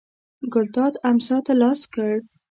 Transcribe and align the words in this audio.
ګلداد 0.53 0.93
امسا 1.09 1.37
ته 1.45 1.53
لاس 1.61 1.81
کړ. 1.93 2.11